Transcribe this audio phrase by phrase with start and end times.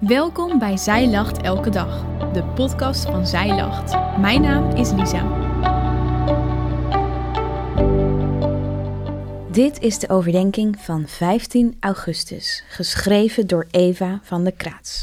[0.00, 4.18] Welkom bij Zij Lacht Elke Dag, de podcast van Zij Lacht.
[4.20, 5.22] Mijn naam is Lisa.
[9.50, 15.02] Dit is de overdenking van 15 augustus, geschreven door Eva van de Kraats.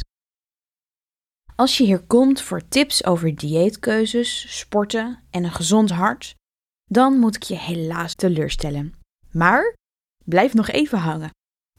[1.55, 6.35] Als je hier komt voor tips over dieetkeuzes, sporten en een gezond hart,
[6.85, 8.93] dan moet ik je helaas teleurstellen.
[9.31, 9.73] Maar
[10.25, 11.29] blijf nog even hangen.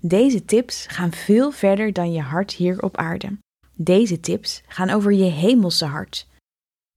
[0.06, 3.38] Deze tips gaan veel verder dan je hart hier op aarde.
[3.76, 6.26] Deze tips gaan over je hemelse hart.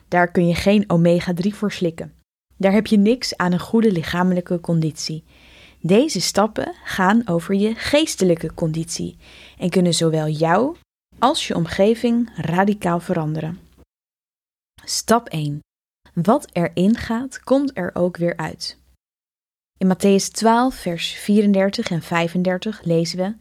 [0.08, 2.14] Daar kun je geen omega-3 voor slikken.
[2.58, 5.24] Daar heb je niks aan een goede lichamelijke conditie.
[5.82, 9.18] Deze stappen gaan over je geestelijke conditie
[9.58, 10.76] en kunnen zowel jou
[11.20, 13.60] als je omgeving radicaal veranderen.
[14.84, 15.60] Stap 1.
[16.14, 18.78] Wat erin gaat, komt er ook weer uit.
[19.78, 23.36] In Matthäus 12, vers 34 en 35 lezen we: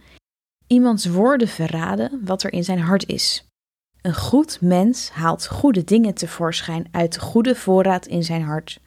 [0.66, 3.48] Iemands woorden verraden wat er in zijn hart is.
[4.00, 8.80] Een goed mens haalt goede dingen tevoorschijn uit de goede voorraad in zijn hart.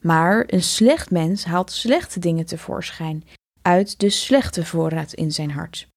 [0.00, 3.24] Maar een slecht mens haalt slechte dingen tevoorschijn
[3.62, 5.88] uit de slechte voorraad in zijn hart.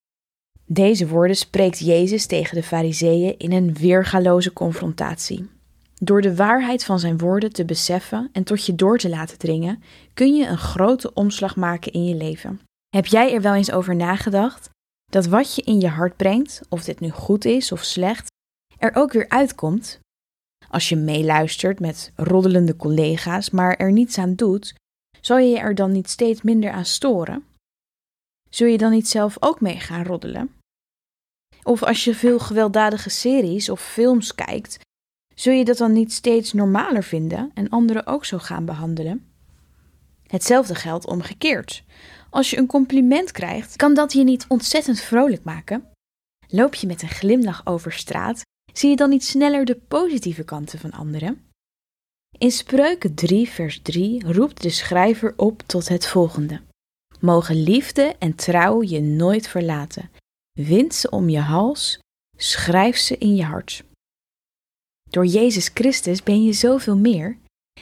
[0.66, 5.50] Deze woorden spreekt Jezus tegen de Fariseeën in een weergaloze confrontatie.
[6.04, 9.84] Door de waarheid van zijn woorden te beseffen en tot je door te laten dringen,
[10.14, 12.60] kun je een grote omslag maken in je leven.
[12.90, 14.70] Heb jij er wel eens over nagedacht
[15.12, 18.28] dat wat je in je hart brengt, of dit nu goed is of slecht,
[18.78, 20.00] er ook weer uitkomt?
[20.70, 24.76] Als je meeluistert met roddelende collega's, maar er niets aan doet,
[25.20, 27.46] zal je je er dan niet steeds minder aan storen?
[28.50, 30.56] Zul je dan niet zelf ook mee gaan roddelen?
[31.64, 34.80] Of als je veel gewelddadige series of films kijkt,
[35.42, 39.26] zul je dat dan niet steeds normaler vinden en anderen ook zo gaan behandelen?
[40.28, 41.84] Hetzelfde geldt omgekeerd.
[42.30, 45.86] Als je een compliment krijgt, kan dat je niet ontzettend vrolijk maken?
[46.48, 48.42] Loop je met een glimlach over straat,
[48.74, 51.46] zie je dan niet sneller de positieve kanten van anderen?
[52.38, 56.62] In Spreuken 3, vers 3 roept de schrijver op tot het volgende:
[57.20, 60.10] Mogen liefde en trouw je nooit verlaten.
[60.52, 62.00] Wind ze om je hals,
[62.38, 63.84] schrijf ze in je hart.
[65.12, 67.38] Door Jezus Christus ben je zoveel meer.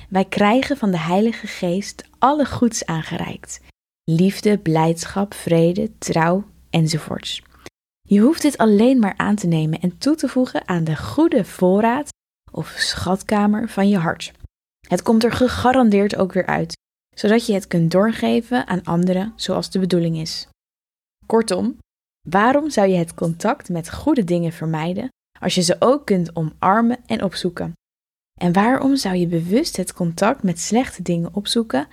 [0.09, 3.59] Wij krijgen van de Heilige Geest alle goeds aangereikt:
[4.03, 7.43] liefde, blijdschap, vrede, trouw enzovoorts.
[8.07, 11.45] Je hoeft dit alleen maar aan te nemen en toe te voegen aan de goede
[11.45, 12.09] voorraad
[12.51, 14.31] of schatkamer van je hart.
[14.87, 16.77] Het komt er gegarandeerd ook weer uit,
[17.15, 20.47] zodat je het kunt doorgeven aan anderen zoals de bedoeling is.
[21.25, 21.77] Kortom,
[22.29, 26.97] waarom zou je het contact met goede dingen vermijden als je ze ook kunt omarmen
[27.05, 27.73] en opzoeken?
[28.39, 31.87] En waarom zou je bewust het contact met slechte dingen opzoeken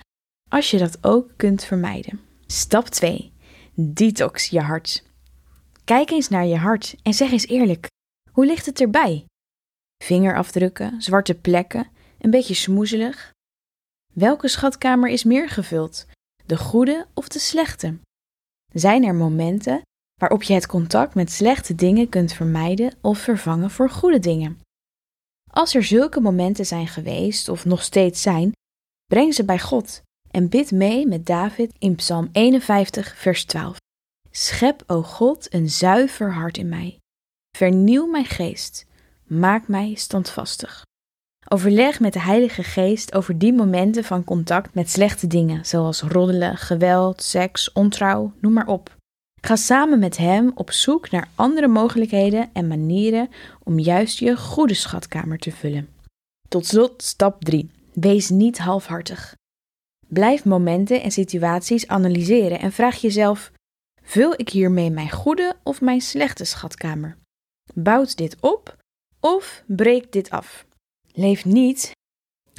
[0.49, 2.19] als je dat ook kunt vermijden?
[2.45, 3.31] Stap 2.
[3.73, 5.03] Detox je hart.
[5.83, 7.87] Kijk eens naar je hart en zeg eens eerlijk:
[8.31, 9.25] hoe ligt het erbij?
[10.03, 11.87] Vingerafdrukken, zwarte plekken,
[12.19, 13.31] een beetje smoezelig?
[14.13, 16.05] Welke schatkamer is meer gevuld,
[16.45, 17.97] de goede of de slechte?
[18.73, 19.81] Zijn er momenten
[20.21, 24.59] waarop je het contact met slechte dingen kunt vermijden of vervangen voor goede dingen?
[25.51, 28.51] Als er zulke momenten zijn geweest of nog steeds zijn,
[29.05, 30.01] breng ze bij God
[30.31, 33.77] en bid mee met David in Psalm 51, vers 12.
[34.31, 36.97] Schep, o God, een zuiver hart in mij.
[37.57, 38.85] Vernieuw mijn geest.
[39.23, 40.85] Maak mij standvastig.
[41.49, 46.57] Overleg met de Heilige Geest over die momenten van contact met slechte dingen, zoals roddelen,
[46.57, 48.96] geweld, seks, ontrouw, noem maar op.
[49.41, 53.29] Ga samen met Hem op zoek naar andere mogelijkheden en manieren
[53.63, 55.89] om juist je goede schatkamer te vullen.
[56.47, 57.69] Tot slot stap 3.
[57.93, 59.35] Wees niet halfhartig.
[60.07, 63.51] Blijf momenten en situaties analyseren en vraag jezelf:
[64.03, 67.17] Vul ik hiermee mijn goede of mijn slechte schatkamer?
[67.73, 68.77] Bouwt dit op
[69.19, 70.65] of breekt dit af?
[71.11, 71.91] Leef niet,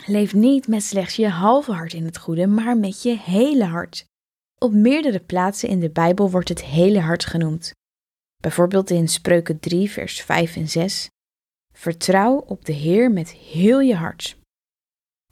[0.06, 4.05] leef niet met slechts je halve hart in het goede, maar met je hele hart.
[4.58, 7.72] Op meerdere plaatsen in de Bijbel wordt het hele hart genoemd.
[8.36, 11.08] Bijvoorbeeld in Spreuken 3, vers 5 en 6.
[11.72, 14.37] Vertrouw op de Heer met heel je hart.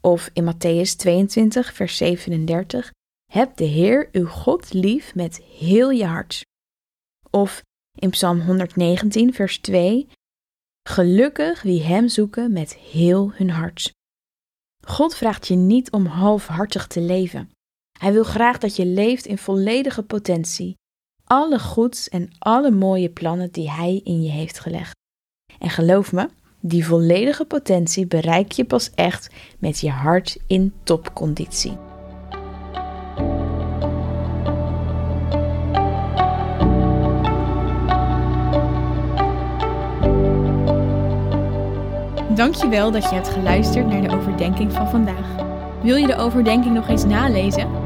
[0.01, 2.93] Of in Matthäus 22, vers 37.
[3.33, 6.45] Heb de Heer uw God lief met heel je hart.
[7.31, 7.63] Of
[7.95, 10.09] in Psalm 119, vers 2.
[10.89, 13.93] Gelukkig wie Hem zoeken met heel hun hart.
[14.87, 17.51] God vraagt je niet om halfhartig te leven.
[17.99, 20.77] Hij wil graag dat je leeft in volledige potentie,
[21.25, 24.95] alle goeds en alle mooie plannen die Hij in je heeft gelegd.
[25.59, 26.29] En geloof me,
[26.61, 31.77] die volledige potentie bereik je pas echt met je hart in topconditie.
[42.35, 45.45] Dankjewel dat je hebt geluisterd naar de overdenking van vandaag.
[45.83, 47.86] Wil je de overdenking nog eens nalezen?